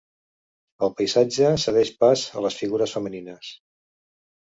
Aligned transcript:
El 0.87 0.91
paisatge 1.01 1.53
cedeix 1.65 1.93
pas 2.01 2.25
a 2.43 2.47
les 2.49 2.61
figures 2.65 2.99
femenines. 3.01 3.55